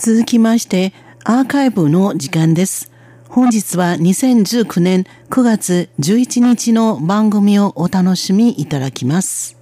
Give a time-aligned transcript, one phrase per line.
[0.00, 0.94] 続きまして、
[1.24, 2.90] アーカイブの時間です。
[3.28, 9.58] 本日は2019年9月11日の番組をお楽しみいただきます。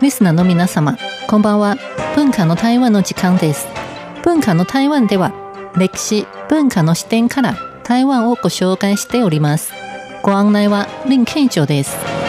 [0.00, 0.96] リスナーの皆様、
[1.26, 1.76] こんばんは。
[2.14, 3.66] 文化の台湾の時間です。
[4.22, 5.32] 文化の台湾では、
[5.76, 9.72] 歴史、文化の視点から台湾をご紹介しております。
[10.22, 12.19] ご案内は林慶長です。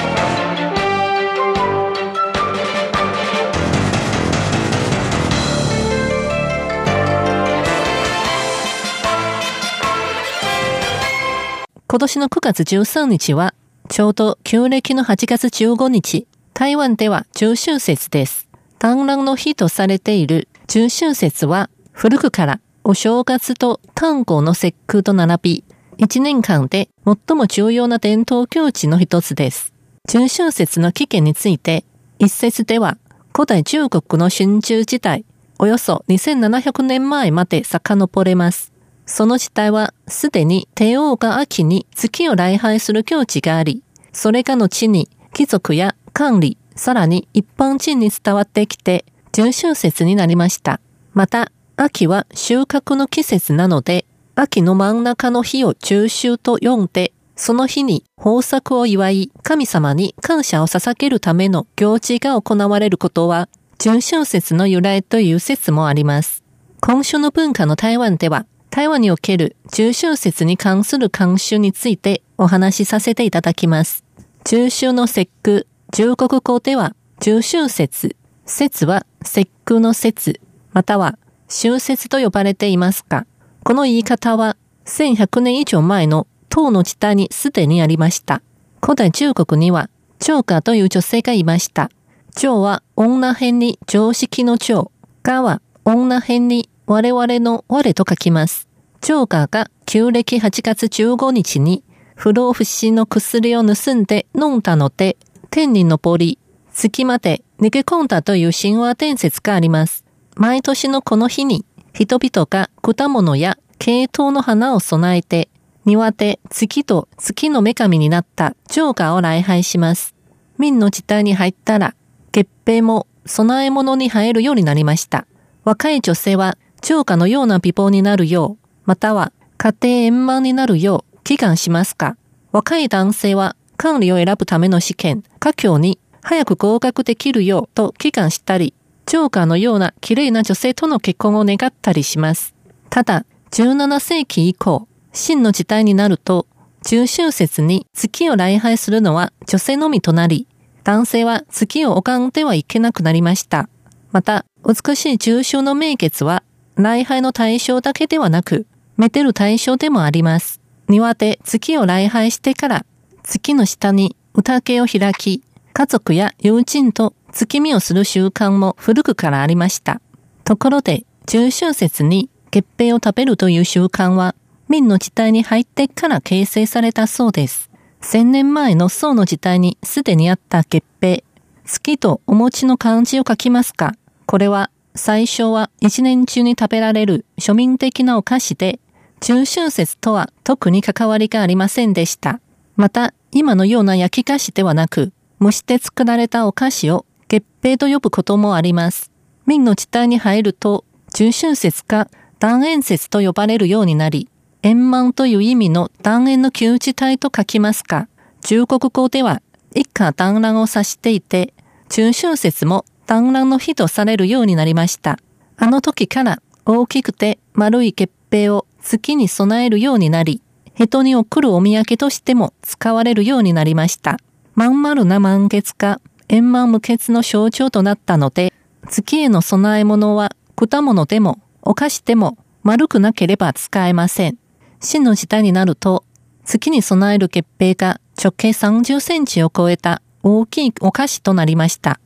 [11.92, 13.54] 今年の9月13日は、
[13.90, 18.48] ちょうど旧暦の8月15日、台湾では中秋節です。
[18.80, 25.64] 単乱の日とされている中秋節は、古くからお正月と単語の節句と並び、
[25.98, 29.74] 一年間で最も重要な伝統行事の一つです。
[30.08, 31.84] 中秋節の起源について、
[32.20, 32.98] 一説では、
[33.36, 35.26] 古代中国の春秋時代、
[35.60, 38.71] およそ2700年前まで遡れます。
[39.12, 49.04] その時代はすでに帝王が秋に月を礼拝する境地があり、それが後に貴族や管理、さらに一般人に伝わってきて、
[49.34, 50.80] 中秋節になりました。
[51.12, 66.46] また、秋は収穫の季節なので、秋の真ん中の日を中秋と呼んで、その日に豊作を祝い、神様に感謝を捧げるための行事が行われることは、中秋節の由来という説もあります。
[66.80, 74.06] 今週の文化の台湾では、台湾における中秋節に関する慣習についてお話しさせていただきます。
[74.46, 80.40] 中秋の節句、中国語では中秋節、節は節句の節、
[80.72, 83.28] または秋節と呼ばれていますが、
[83.66, 84.56] この言い方は
[84.86, 88.42] 1100年以上前の唐の時代にすでにありました。
[88.82, 89.90] 古代中国には、
[90.20, 91.92] 長家という女性がいました。
[92.36, 94.92] 長は女編に常識の長、
[95.24, 98.68] 家は女編に我々の我と書きます。
[99.00, 101.86] ジョーカーが旧暦8月15日に
[102.16, 105.16] 不老不死の薬を盗んで飲んだので、
[105.52, 106.38] 天に昇り、
[106.74, 110.04] 月まで逃げ込んだという神話伝説があります。
[110.36, 111.64] 毎年のこの日に、
[111.94, 115.48] 人々が果物や系統の花を備えて、
[115.86, 120.14] 庭で月と月の女神になったジョーカーを礼拝します。
[120.58, 121.96] 明の時代に入ったら、
[122.34, 125.26] 月餅も供え物に入るようになりました。
[125.64, 132.18] 若い女性は超過のような美貌になるよう、または家庭円満になるよう祈願しますか？
[132.52, 138.74] 若い男性は管理を選ぶための試験、家境に早く合格できるようと祈願したり、
[139.06, 142.54] ジョーカーのような綺麗な女性との結婚を願ったりします。
[142.90, 146.48] ただ、17世紀以降、真の時代になると、
[146.84, 150.48] 中秋節に月を礼拝するのは女性のみとなり、
[150.84, 153.70] 男性は月を拝んではいけなくなりました。
[154.12, 156.44] また、美しい中秋の名月は
[156.82, 158.66] 礼拝の対象だけではなく、
[158.98, 160.60] めでる対象でもあります。
[160.88, 162.86] 庭で月を礼拝してから、
[163.24, 165.44] 月の下に宴を開き、
[165.74, 170.02] 家族や友人と月見をする習慣も古くからありました。
[170.44, 174.36] ところで、中秋節に月餅を食べるという習慣は、
[174.68, 177.70] 明の時代に入ってから形成されたそうです。
[178.02, 181.24] 千年前の宋の時代にすでにあった月餅、
[181.66, 183.94] 月とお餅の漢字を書きますか？
[184.26, 188.80] これは最初は一年中に食べられる庶民的なお菓子で、
[189.22, 192.42] 中秋節とは特に関わりがありませんでした。
[192.76, 199.12] また、今のような焼き菓子ではなく、蒸して作られたお菓子を月餅と呼ぶこともあります。
[199.46, 202.10] 明の地帯に入ると、中秋節か
[202.40, 204.28] 断円節と呼ばれるようになり、
[204.64, 208.08] 円満という意味の断円の旧地帯と書きますか、
[208.42, 209.42] 中国語では
[209.74, 211.54] 一家団らんを指していて、
[211.90, 215.20] 中秋節も産卵の日とされるようになりました。
[215.58, 220.42] あの時から大きくて丸い月餅を月に備えるようになり、
[220.76, 224.18] 人に送るお土産としても使われるようになりました。
[224.56, 228.54] まん丸な満月か円満無欠の象徴となったので、
[228.90, 234.38] 月への供え物は果物でもお菓子でも丸くなければ使えません。
[234.80, 236.04] 真の時代になると、
[236.44, 242.01] 月に備える月餅が直径30センチを超えた大きいお菓子となりました。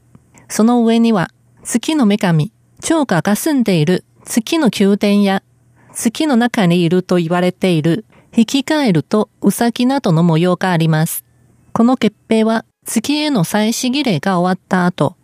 [0.56, 1.31] その上には
[1.66, 5.44] 月の女神、長家が住んでいる月の宮殿や
[5.94, 11.25] 月の中にいると言われている引き換えるとウサギなどの模様があります。
[11.74, 15.18] この結平は月への祭祀儀礼が終わった後、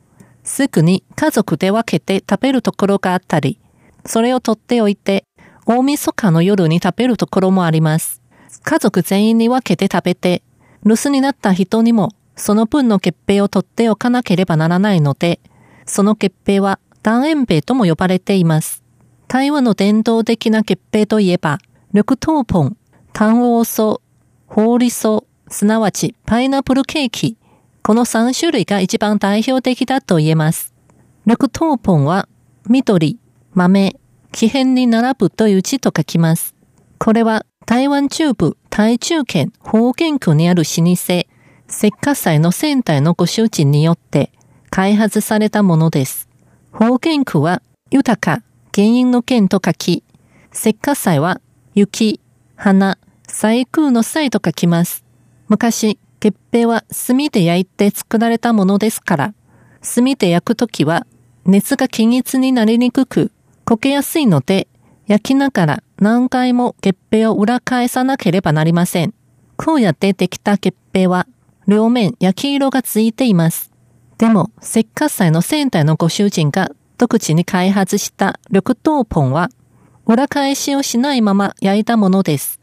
[0.43, 3.57] すぐに家族で分けて食べるところがあったり、
[4.05, 5.23] それを取っておいて
[5.65, 8.21] 大晦日の夜に食べるところもあります。
[8.63, 10.43] 家族全員に分けて食べて、
[10.83, 12.09] 留守になった人にも
[12.41, 15.39] その分の月餅を取っておかなければならないので、
[15.85, 18.83] その月餅は断円餅とも呼ばれています。
[19.27, 21.59] 台湾の伝統的な月餅といえば、
[21.93, 22.77] 緑豆ポン、
[23.13, 24.01] 単王草、
[24.47, 27.37] ホウリ草、すなわちパイナップルケーキ、
[27.83, 30.73] この3種類が一番代表的だと言えます。
[31.27, 32.27] 緑豆ポは、
[32.67, 33.19] 緑、
[33.53, 33.95] 豆、
[34.31, 36.55] 木片に並ぶという字と書きます。
[36.97, 41.25] これは台湾中部台中県方言区にある老舗、
[41.71, 44.31] 石化祭の仙台のご主人によって
[44.69, 46.27] 開発されたものです。
[46.71, 48.43] 方言区は豊か、
[48.75, 50.03] 原因の剣と書き、
[50.53, 51.39] 石化祭は
[51.73, 52.19] 雪、
[52.55, 52.97] 花、
[53.27, 55.03] 細空の際と書きます。
[55.47, 59.33] 昔、月餅は炭で焼いて作られたものですから、
[59.81, 61.07] 炭で焼くときは
[61.45, 63.31] 熱が均一になりにくく、
[63.65, 64.67] 焦げやすいので、
[65.07, 69.13] 焼きながら何回も月餅を裏返さなければなりません。
[69.57, 71.27] こうやってできた月餅は、
[71.71, 73.71] 両面焼き色がついています。
[74.17, 79.49] でも、石化祭の仙台のご主人が独自に開発した緑豆ポンは、
[80.05, 82.59] 裏返しをしないまま焼いたものです。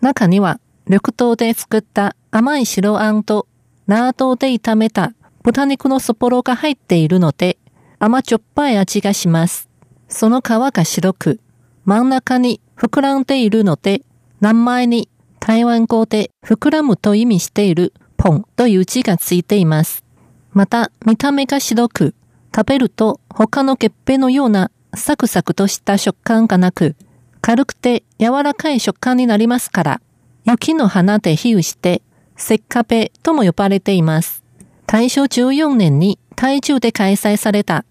[0.00, 3.48] 中には、緑豆で作った甘い白あんと、
[3.88, 5.12] ナードで炒めた
[5.42, 7.58] 豚肉のそぼろが入っているので、
[7.98, 9.68] 甘じょっぱい味がします。
[10.08, 11.40] その皮が白く、
[11.84, 14.02] 真ん中に膨らんでいるので、
[14.40, 15.08] 名前に
[15.40, 17.92] 台湾語で膨らむと意味している
[18.22, 20.04] ポンという字がついています。
[20.52, 22.14] また、見た目が白く、
[22.54, 26.94] 食べると他の月餅のようなサクサクとした食感がなく、
[27.40, 30.00] 軽くて柔らかい食感になりますから、
[30.44, 32.00] 雪の花で比喩して、
[32.38, 34.44] 石化ペとも呼ばれています。
[34.86, 37.84] 大正14年に台中で開催された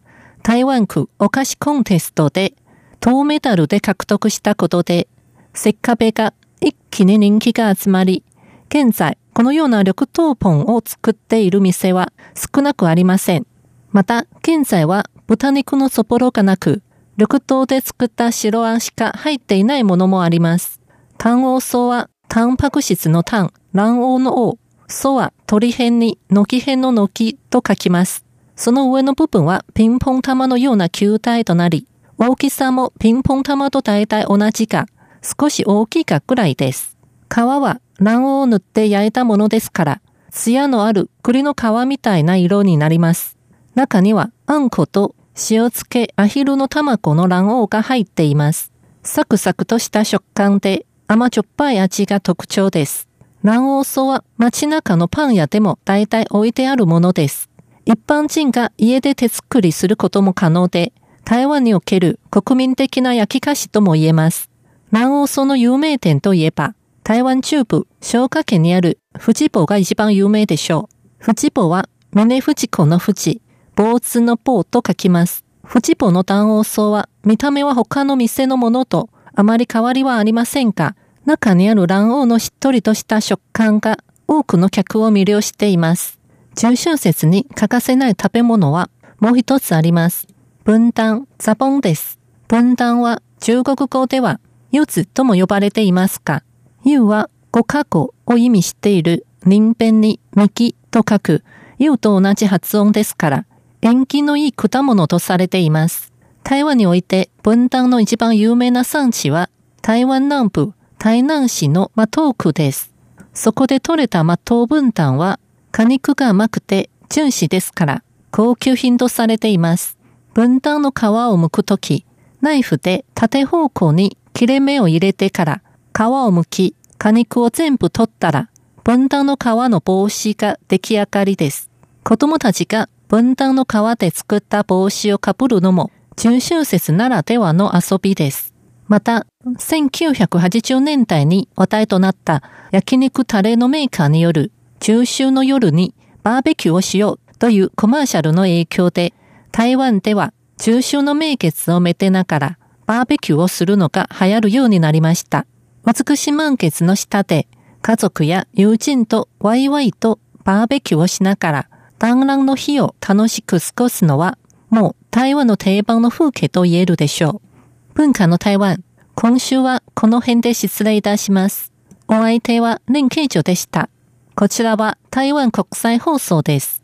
[0.43, 2.53] 台湾区お菓子コンテストで
[3.01, 5.09] 銅メダルで獲得したことで、
[5.53, 8.23] 石化ペが一気に人気が集まり、
[8.69, 13.47] 現在このような緑豆ポンを作っている店は少なくありません。
[13.91, 16.81] また、現在は豚肉のそぼろがなく、
[17.17, 20.81] 緑豆で作った白あんしか入っていないものもあります。
[21.17, 24.57] 単王草は、タンパク質の単、卵黄の王、
[24.87, 28.25] 草は鳥辺に軒辺の軒と書きます。
[28.55, 31.87] その上の部分はピンポン玉のような球体となり、
[32.17, 34.87] 大きさもピンポン玉と大体同じか、
[35.21, 36.90] 少し大きいかくらいです。
[37.33, 40.01] 皮は卵黄を塗って焼いたものですから、
[40.31, 43.37] 艶のある栗の皮みたいな色になります。
[43.73, 45.15] 中にはあんこと
[45.49, 48.73] 塩漬けアヒルの卵の卵黄が入っています。
[49.01, 53.07] サクサクとした食感で甘じょっぱい味が特徴です。
[53.45, 57.49] 卵黄草は街中のパン屋でも大体置いてあるものです。
[57.85, 60.91] 一般人が家で手作りすることも可能で、
[61.23, 64.49] 台湾における国民的な焼き菓子とも言えます。
[64.91, 70.87] 卵黄草の有名店といえば、台湾中部、彰化県にある富士坊が一番有名でしょ
[71.19, 71.25] う。
[71.25, 73.41] 富士坊は、峰富士子の富士、
[73.75, 75.43] 坊主の坊と書きます。
[75.67, 80.95] 富士坊の卵黄草は、見た目は他の店のものとあまり変わりはありませんが、
[81.25, 86.19] 中にある卵黄のしっとりとした食感が多くの客を魅了しています。
[86.55, 88.89] 中秋節に欠かせない食べ物は
[89.19, 90.27] もう一つあります。
[90.63, 92.19] 分担、ザボンです。
[92.47, 94.39] 分担は中国語では、
[94.71, 96.43] 柚子とも呼ばれていますが、
[96.83, 101.43] 柚は五カ語を意味している人弁に幹と書く
[101.77, 103.45] 柚と同じ発音ですから、
[103.81, 106.11] 縁起のいい果物とされています。
[106.43, 109.49] 台湾において分担の一番有名な産地は
[109.81, 112.91] 台湾南部台南市のマトー区です。
[113.33, 115.39] そこで採れたマトウ分担は
[115.71, 119.97] 果肉が甘くて純子ですから高級品とされています。
[120.33, 122.05] 分担の皮を剥くとき、
[122.41, 125.61] ナイフで縦方向に切れ目を入れてから
[125.93, 128.51] 皮を剥き、果肉を全部取ったら、
[128.83, 131.71] 分担の皮の帽子が出来上がりです。
[132.03, 138.53] 子供たちが分担の皮で作った帽子をかぶるのも、中秋節ならではの遊びです。
[138.87, 149.15] また、1980年代に話題となった焼肉タレのメーカーによる中秋の夜にバーベキューをしようというコマーシャルの影響で、
[149.51, 155.47] 台湾では中秋の名月をめでながらバーベキューをするのが流行るようになりました。
[155.85, 157.47] 美し満月の下で
[157.81, 164.37] 家族や友人とワイワイとバーベキューをしながら団らの日を楽しく過ごすのは
[164.69, 167.93] もう台湾の定番の風景と言えるでしょう。
[167.93, 168.83] 文化の台湾、
[169.15, 171.73] 今週はこの辺で失礼いたします。
[172.07, 173.89] お相手は林慶女でした。
[174.35, 176.81] こちらは台湾国際放送です。